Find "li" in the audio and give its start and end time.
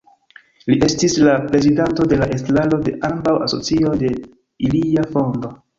0.71-0.77